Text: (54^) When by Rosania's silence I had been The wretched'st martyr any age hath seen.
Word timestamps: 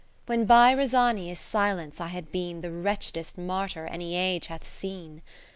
(54^) 0.23 0.23
When 0.29 0.45
by 0.45 0.73
Rosania's 0.73 1.39
silence 1.39 2.01
I 2.01 2.07
had 2.07 2.31
been 2.31 2.61
The 2.61 2.71
wretched'st 2.71 3.37
martyr 3.37 3.85
any 3.85 4.15
age 4.15 4.47
hath 4.47 4.67
seen. 4.67 5.21